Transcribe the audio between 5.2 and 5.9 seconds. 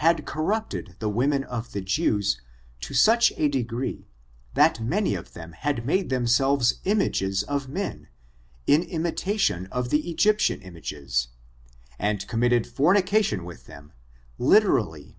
them had